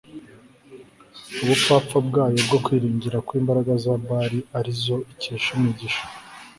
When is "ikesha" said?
5.13-5.49